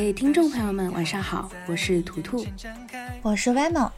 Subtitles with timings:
[0.00, 2.42] 位听众朋友们，晚上好，我是图图，
[3.20, 3.90] 我是 Vamo。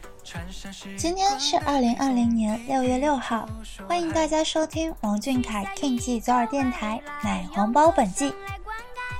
[0.97, 3.47] 今天是二零二零年六月六号，
[3.87, 8.33] 欢迎大家收听王俊凯 King 记左耳电台奶黄包本季，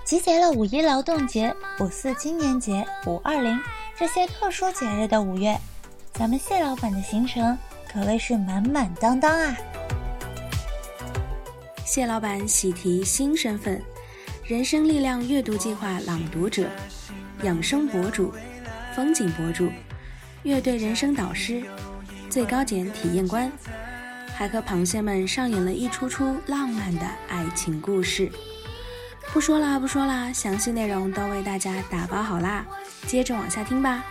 [0.04, 3.58] 集结了五一劳动节、五四青年节、五二零
[3.98, 5.58] 这些特殊节日的五月，
[6.11, 7.58] 咱们谢老板的行程
[7.89, 9.56] 可谓是满满当当啊！
[11.86, 13.81] 谢老板喜提新身份，
[14.54, 16.70] 人生力量阅读计划朗读者、
[17.42, 18.32] 养生博主、
[18.95, 19.68] 风景博主。
[20.44, 21.64] 乐队人生导师，
[22.30, 23.52] 最高检体验官，
[24.36, 28.32] 还和螃蟹们上演了一出出浪漫的爱情故事。
[29.34, 32.64] 不说啦，不说啦，详细内容都为大家打包好啦，
[33.08, 34.06] 接着往下听吧。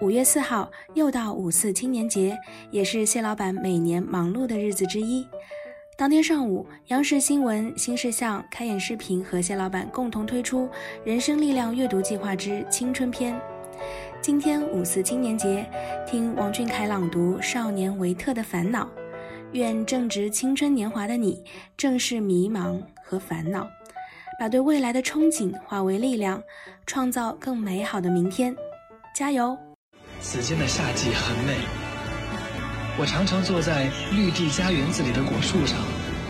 [0.00, 2.38] 五月四号又到五四青年节，
[2.70, 5.26] 也是谢老板每年忙碌的日子之一。
[5.96, 10.66] 当天上午，央视新闻新事项开演视频和谢老板共同推出
[11.04, 13.34] 《人生力量阅读计划之青春篇》。
[14.22, 15.68] 今天五四青年节，
[16.06, 18.84] 听王俊凯朗读《少年维特的烦恼》，
[19.50, 21.42] 愿正值青春年华的你，
[21.76, 23.66] 正视迷茫和烦恼，
[24.38, 26.40] 把对未来的憧憬化为力量，
[26.86, 28.54] 创造更美好的明天。
[29.12, 29.58] 加油！
[30.20, 31.54] 此间的夏季很美，
[32.98, 35.78] 我常常坐在绿地家园子里的果树上，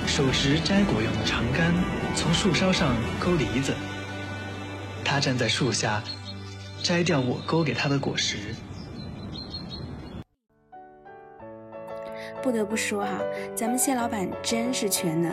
[0.06, 1.72] 手持摘果用的长杆，
[2.14, 3.74] 从树梢上勾梨子。
[5.04, 6.02] 他站在树下，
[6.82, 8.54] 摘掉我勾给他的果实。
[12.42, 13.18] 不得不说哈，
[13.54, 15.32] 咱们谢老板真是全能，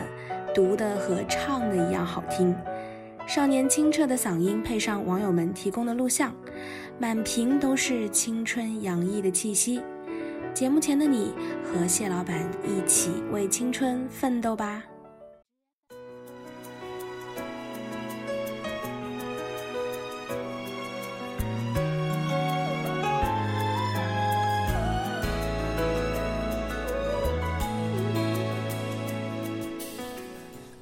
[0.54, 2.56] 读的和唱的一样好听。
[3.26, 6.32] 少年清澈的嗓音，配上网友们提供的录像，
[6.98, 9.82] 满屏都是青春洋溢的气息。
[10.54, 14.82] 节目前的你和谢老板一起为青春奋斗吧！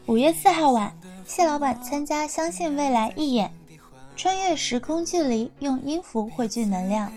[0.06, 1.03] 五月四号晚。
[1.26, 3.50] 谢老板参加《相信未来》义演，
[4.14, 7.10] 穿越时空距离，用音符汇聚能量。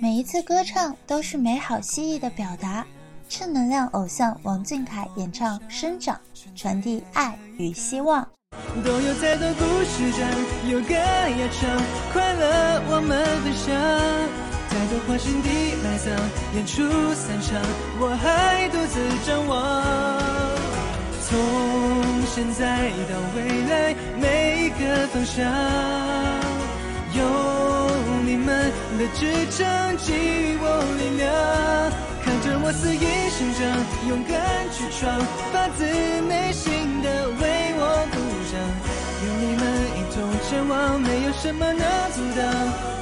[0.00, 2.86] 每一次歌唱都是美好希冀的表达。
[3.28, 6.18] 正能量偶像王俊凯演唱《生长》，
[6.58, 8.26] 传递爱与希望。
[8.84, 13.74] 都有再多故事讲，有歌要唱，快乐我们分享。
[14.70, 15.48] 再多欢欣的
[15.82, 16.16] 埋葬，
[16.54, 16.82] 演出
[17.14, 17.60] 散场，
[18.00, 20.39] 我还独自张望。
[21.30, 21.38] 从
[22.26, 23.38] 现在到未
[23.70, 25.46] 来，每一个方向，
[27.14, 27.22] 有
[28.24, 28.48] 你们
[28.98, 29.64] 的支撑，
[29.98, 30.64] 给予我
[30.98, 31.30] 力量。
[32.24, 33.60] 看着我肆意生长，
[34.08, 34.34] 勇敢
[34.72, 35.06] 去闯，
[35.52, 35.86] 发自
[36.26, 37.42] 内心的为
[37.78, 37.80] 我
[38.10, 38.18] 鼓
[38.50, 38.58] 掌。
[39.22, 39.62] 有你们
[39.94, 40.18] 一同
[40.48, 41.78] 前往，没有什么能
[42.10, 42.42] 阻挡。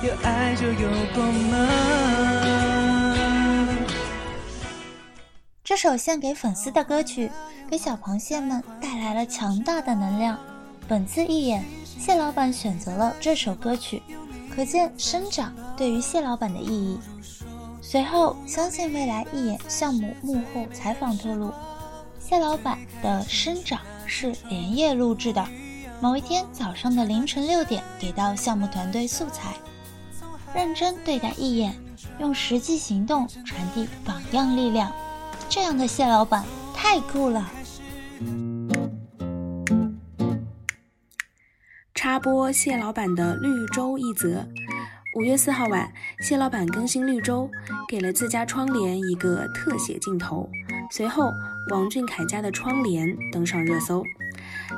[0.02, 2.97] 有爱就有光芒。
[5.69, 7.31] 这首献给粉丝的歌曲，
[7.70, 10.38] 给小螃蟹们带来了强大的能量。
[10.88, 14.03] 本次义演，蟹老板选择了这首歌曲，
[14.49, 16.99] 可见生长对于蟹老板的意义。
[17.82, 21.53] 随后，相信未来义演项目幕后采访透露，
[22.19, 25.47] 蟹老板的生长是连夜录制的，
[26.00, 29.55] 某一天早上的凌晨六点给到项目团队素材，
[30.55, 31.79] 认真对待义演，
[32.19, 34.91] 用实际行动传递榜样力量。
[35.50, 37.50] 这样的蟹老板太酷了。
[41.94, 44.46] 插播蟹老板的绿洲一则。
[45.16, 45.90] 五月四号晚，
[46.20, 47.50] 蟹老板更新绿洲，
[47.88, 50.48] 给了自家窗帘一个特写镜头。
[50.90, 51.32] 随后，
[51.70, 54.04] 王俊凯家的窗帘登上热搜。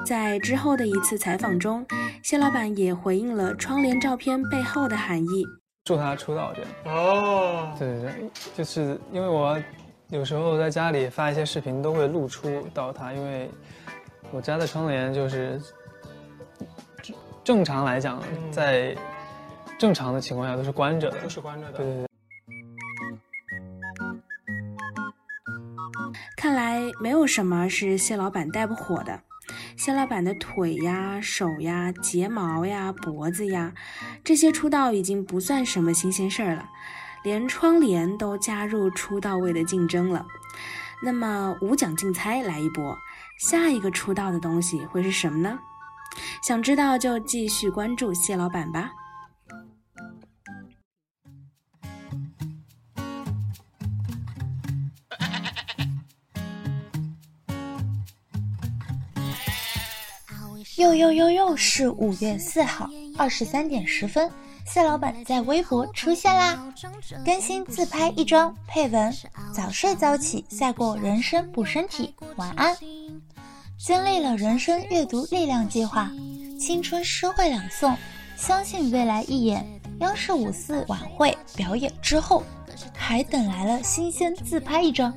[0.06, 1.84] 在之后的一次采访中，
[2.22, 5.44] 谢老板也回应了窗帘照片背后的含义。
[5.84, 9.60] 祝他出道这样哦，对对对，就是因为我
[10.10, 13.48] 有时候在家里发一些视频都会露出到它，因为
[14.32, 15.60] 我家的窗帘就是
[17.44, 18.20] 正常来讲，
[18.50, 18.96] 在
[19.78, 21.78] 正常的情况下都是关着的，都是关着的。
[21.78, 22.06] 对对对。
[26.36, 29.20] 看来没有什么是蟹老板带不火的。
[29.76, 33.72] 蟹老板的腿呀、手呀、睫毛呀、脖子呀，
[34.24, 36.68] 这些出道已经不算什么新鲜事儿了，
[37.22, 40.26] 连窗帘都加入出道位的竞争了。
[41.02, 42.96] 那么无奖竞猜来一波，
[43.38, 45.58] 下一个出道的东西会是什么呢？
[46.42, 48.90] 想知道就继续关注谢老板吧。
[60.76, 62.88] 又又又又是五月四号
[63.18, 64.30] 二十三点十分，
[64.66, 66.72] 谢老板在微博出现啦，
[67.24, 69.12] 更新自拍一张，配文：
[69.52, 72.76] 早睡早起赛过人生补身体，晚安。
[73.76, 76.10] 经历了人生阅读力量计划、
[76.58, 77.96] 青春诗会朗诵、
[78.36, 79.66] 相信未来一眼、
[80.00, 82.44] 央视五四晚会表演之后，
[82.94, 85.12] 还等来了新鲜自拍一张。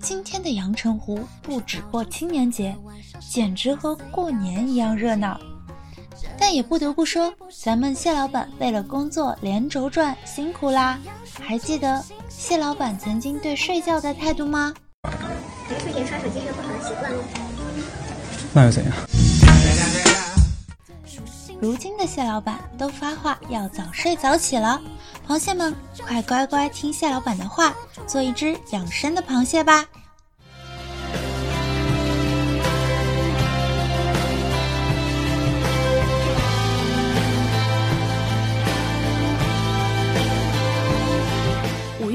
[0.00, 2.76] 今天的阳澄湖不止过青年节，
[3.20, 5.40] 简直和过年一样热闹。
[6.46, 7.32] 但也不得不说，
[7.62, 10.98] 咱们蟹老板为了工作连轴转，辛苦啦！
[11.40, 14.74] 还记得蟹老板曾经对睡觉的态度吗？
[15.70, 17.24] 没睡前刷手机是不好的习惯哦。
[18.52, 18.92] 那又怎样？
[21.62, 24.78] 如今的蟹老板都发话要早睡早起了，
[25.26, 25.74] 螃蟹们
[26.06, 27.72] 快乖乖听蟹老板的话，
[28.06, 29.86] 做一只养生的螃蟹吧。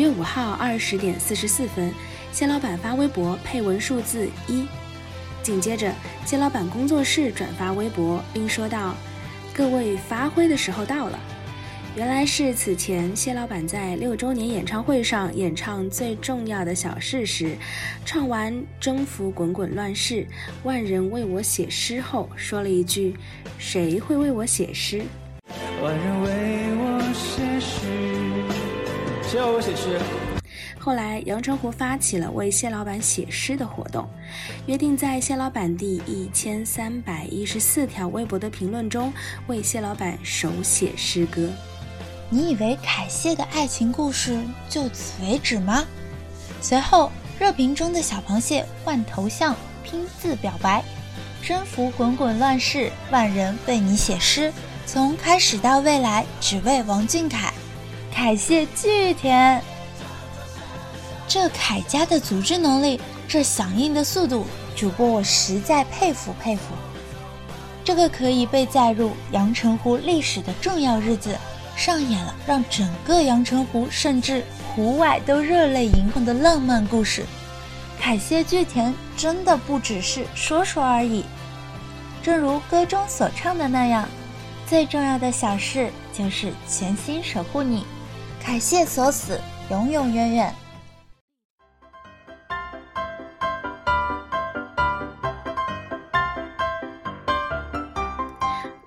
[0.09, 1.94] 五号二十点四十四分，
[2.31, 4.65] 谢老板发微博配文数字一，
[5.41, 5.94] 紧接着
[6.25, 8.95] 谢老板工作室转发微博，并说道。
[9.53, 11.19] 各位发挥的时候到了，
[11.94, 17.57] 原来是此前谢老板在六周年演唱会上演唱最重要的小事时，
[18.05, 20.23] 唱完《征服滚滚乱世》，
[20.63, 23.15] 万人为我写诗后，说了一句
[23.59, 25.01] ：“谁会为我写诗？”
[25.83, 26.29] 万人为
[29.39, 29.97] 谁要我写诗？
[30.77, 34.06] 后来，阳澄湖发起了为谢老板写诗的活动，
[34.65, 39.13] 约定在谢老板第一千三百一十四条微博的评论中
[39.47, 41.50] 为谢老板手写诗歌。
[42.30, 44.38] 你以为凯谢的爱情故事
[44.68, 45.86] 就此为止吗？
[46.59, 47.09] 随后，
[47.39, 49.56] 热评中的小螃蟹换头像
[49.86, 50.83] 拼字表白
[51.41, 54.51] ：“征服滚滚乱世，万人为你写诗，
[54.86, 57.53] 从开始到未来，只为王俊凯。”
[58.11, 59.61] 凯谢巨甜。
[61.27, 64.45] 这凯家的组织能力，这响应的速度，
[64.75, 66.73] 主播我实在佩服佩服。
[67.83, 71.38] 这个可以被载入阳澄湖历史的重要日子，
[71.75, 74.43] 上演了让整个阳澄湖甚至
[74.75, 77.25] 湖外都热泪盈眶的浪漫故事。
[78.00, 81.25] 凯谢巨甜真的不只是说说而已，
[82.22, 84.07] 正如歌中所唱的那样，
[84.67, 87.86] 最重要的小事就是全心守护你。
[88.51, 89.39] 凯谢锁死，
[89.70, 90.56] 永永远远。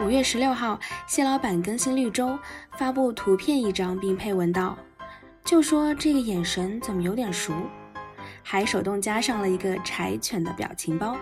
[0.00, 2.37] 五月十六号，蟹老板更新绿洲，
[2.76, 4.76] 发布图片一张，并配文道
[5.47, 7.52] ：“就说这个眼神怎么有点熟？”
[8.42, 11.16] 还手动加上了一个柴犬的表情包。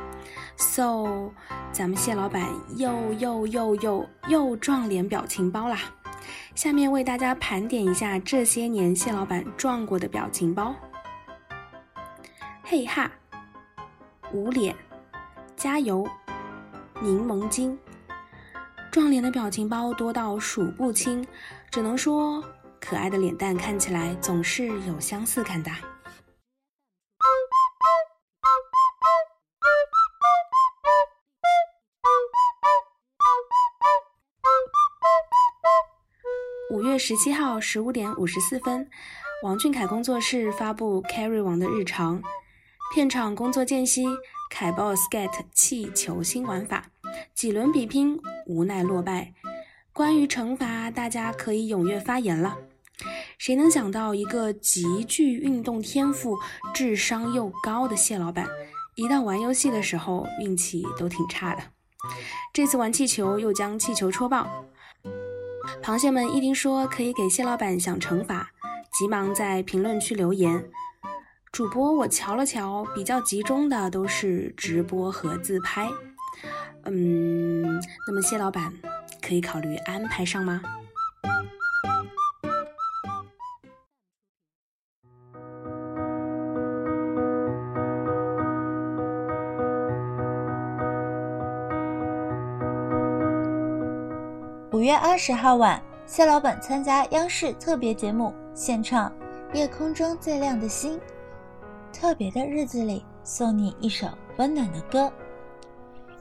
[0.57, 1.31] So，
[1.73, 5.79] 咱们蟹老板又又又又又撞脸表情包啦！
[6.55, 10.75] 下面为大家盘点一下这些年蟹老板撞过的表情包：
[12.63, 13.11] 嘿哈，
[14.33, 14.75] 捂脸，
[15.57, 16.07] 加油，
[17.01, 17.79] 柠檬精。
[18.91, 21.27] 撞脸的表情包多到数不清，
[21.71, 22.45] 只能说
[22.81, 25.71] 可爱的脸蛋看起来总是有相似感的。
[36.71, 38.89] 五月十七号十五点五十四分，
[39.43, 42.23] 王俊凯工作室发布 Carry 王的日常，
[42.95, 44.07] 片场工作间隙，
[44.49, 46.87] 凯 boss get 气球新玩法，
[47.35, 48.17] 几轮比拼。
[48.47, 49.35] 无奈落败。
[49.93, 52.57] 关于惩罚，大家可以踊跃发言了。
[53.37, 56.39] 谁能想到一个极具运动天赋、
[56.73, 58.47] 智商又高的谢老板，
[58.95, 61.63] 一到玩游戏的时候运气都挺差的？
[62.53, 64.49] 这次玩气球又将气球戳爆。
[65.83, 68.51] 螃蟹们一听说可以给蟹老板想惩罚，
[68.99, 70.65] 急忙在评论区留言。
[71.53, 75.89] 主播我瞧了瞧，比较集中的都是直播和自拍。
[76.85, 77.63] 嗯，
[78.07, 78.73] 那么蟹老板
[79.21, 80.61] 可以考虑安排上吗？
[94.73, 99.11] 五月二十号晚，谢老板参加央视特别节目，献唱
[99.53, 100.97] 《夜空中最亮的星》。
[101.93, 105.13] 特别的日子里，送你一首温暖的歌。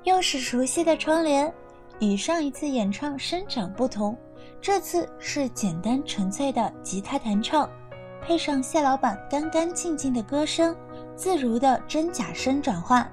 [0.03, 1.53] 又是熟悉的窗帘，
[1.99, 4.17] 与上一次演唱生长不同，
[4.59, 7.69] 这次是简单纯粹的吉他弹唱，
[8.19, 10.75] 配上谢老板干干净净的歌声，
[11.15, 13.07] 自如的真假声转换。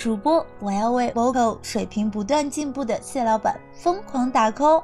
[0.00, 4.82] 主播，我要为 vocal 水平不断进步的谢老板疯狂打 call。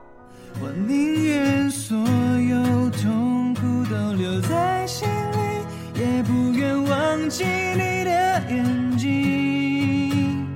[0.61, 10.47] 我宁愿所有痛苦都留在心里，也不愿忘记你的眼睛。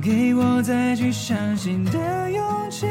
[0.00, 2.86] 给我再去相信的勇气，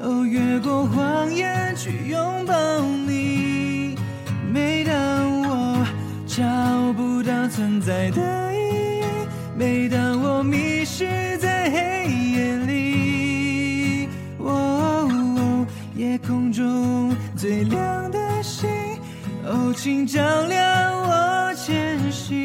[0.00, 2.54] 哦，越过谎言去拥抱
[3.04, 3.96] 你。
[4.48, 4.94] 每当
[5.42, 5.84] 我
[6.24, 6.44] 找
[6.92, 8.20] 不到存在的
[8.52, 8.55] 意义，
[9.58, 14.06] 每当我迷失在黑夜里，
[14.38, 18.68] 哦，夜空中最亮的星，
[19.46, 22.44] 哦，请照亮我前行。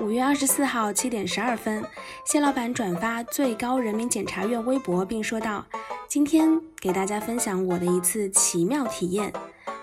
[0.00, 1.82] 五月二十四号七点十二分，
[2.30, 5.64] 谢老板转发最高人民检察院微博，并说道
[6.06, 9.32] ：“今天给大家分享我的一次奇妙体验，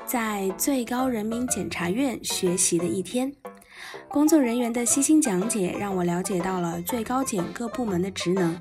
[0.05, 3.33] 在最高人民检察院学习的一天。
[4.07, 8.55] 工作人员的悉心讲解，让我了解到了最高检各部门的职能，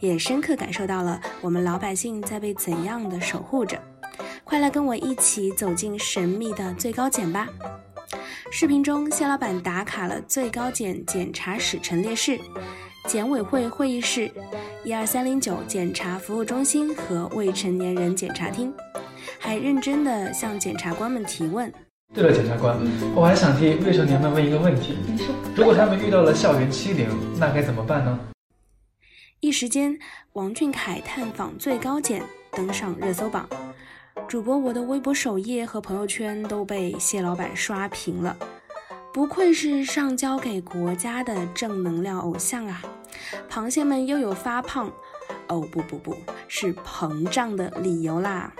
[0.00, 3.78] 也深刻感受到了我们老百姓在被怎样的守护着。
[4.44, 7.46] 快来跟我一起走进神秘的最高检吧！”
[8.50, 12.40] 视频中，谢老板打卡了最高检检察史陈列室、
[13.06, 14.30] 检委会会议室、
[14.82, 18.74] 一二三零九检察服务中心和未成年人检察厅，
[19.38, 21.72] 还认真地向检察官们提问。
[22.12, 22.76] 对了，检察官，
[23.14, 24.96] 我还想替未成年们问一个问题：
[25.54, 27.08] 如果他们遇到了校园欺凌，
[27.38, 28.18] 那该怎么办呢？
[29.38, 29.96] 一时间，
[30.32, 32.22] 王俊凯探访最高检
[32.52, 33.48] 登上热搜榜。
[34.26, 38.36] 主播我的微博首页和朋友圈都被谢老板刷屏了，
[39.16, 42.82] 不愧是上交给国家的正能量偶像啊！
[43.48, 44.92] 螃蟹们又有发胖，
[45.48, 46.14] 哦不不不
[46.48, 48.52] 是膨胀的理由啦！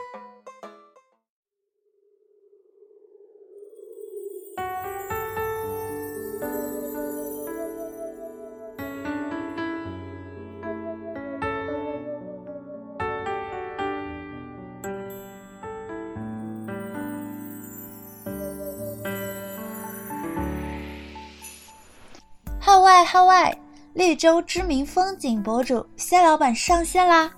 [22.96, 23.58] 号外号外！
[23.92, 27.30] 绿洲知名风景博主谢老板上线啦！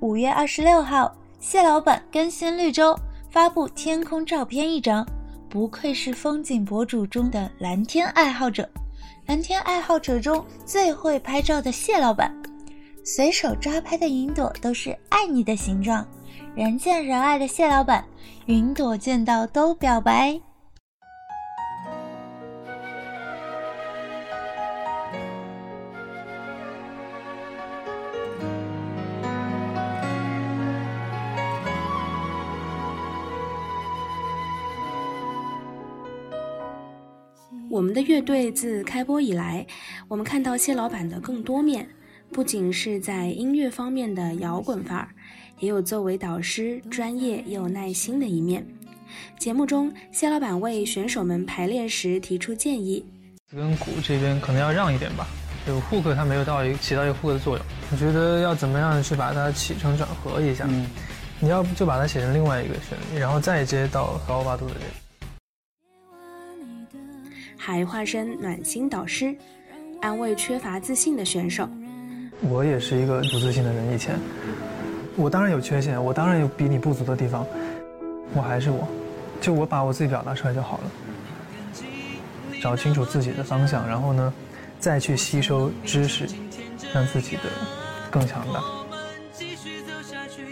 [0.00, 2.98] 五月二十六号，谢老板更新绿洲，
[3.30, 5.06] 发布天空照片一张。
[5.50, 8.66] 不愧是风景博主中的蓝天爱好者，
[9.26, 12.34] 蓝天爱好者中最会拍照的谢老板，
[13.04, 16.06] 随手抓拍的云朵都是爱你的形状，
[16.54, 18.02] 人见人爱的谢老板，
[18.46, 20.40] 云朵见到都表白。
[37.74, 39.66] 我们的乐队自开播以来，
[40.06, 41.84] 我们看到谢老板的更多面，
[42.30, 45.08] 不仅是在音乐方面的摇滚范儿，
[45.58, 48.64] 也有作为导师专业又有耐心的一面。
[49.40, 53.04] 节目中，谢老板为选手们排练时提出建议：
[53.50, 55.26] 跟鼓这边可能要让一点吧，
[55.66, 57.66] 有 hook 它没有到一起到一个 hook 的作用。
[57.90, 60.86] 我觉得要怎么样去把它起承转合一下，嗯，
[61.40, 65.03] 你要不就把它写成另外一个旋律，然后再接到高八度的这个。
[67.66, 69.34] 还化身暖心导师，
[70.02, 71.66] 安慰缺乏自信的选手。
[72.42, 74.18] 我也是一个不自信的人，以前
[75.16, 77.46] 我当然有缺陷，我当然有比你不足的地方，
[78.34, 78.86] 我还是我，
[79.40, 80.84] 就我把我自己表达出来就好了。
[82.60, 84.30] 找清楚自己的方向，然后呢，
[84.78, 86.28] 再去吸收知识，
[86.92, 87.44] 让自己的
[88.10, 88.62] 更强大。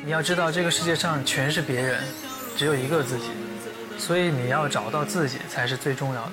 [0.03, 2.01] 你要知道，这个世界上全是别人，
[2.57, 3.25] 只有一个自己，
[3.99, 6.33] 所以你要找到自己才是最重要的。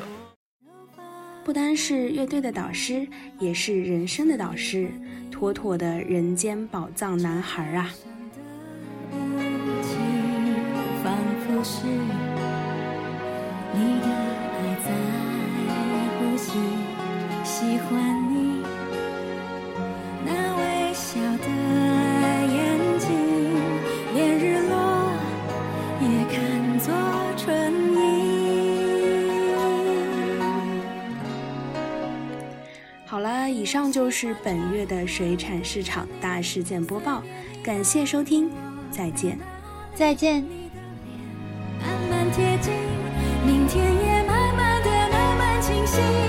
[1.50, 3.08] 不单是乐队的导师，
[3.40, 4.88] 也是人生的导师，
[5.32, 7.90] 妥妥的人间宝藏男孩啊！
[11.04, 11.12] 仿
[11.48, 11.88] 佛是
[13.74, 14.00] 你
[33.10, 37.24] 好了，以上就是本月的水产市场大事件播报，
[37.64, 38.52] 感谢收听，
[38.92, 39.36] 再见。
[39.96, 40.46] 再见。
[41.82, 42.72] 慢慢贴近，
[43.44, 46.29] 明天也慢慢的慢慢清晰。